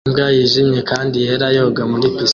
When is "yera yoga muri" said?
1.25-2.07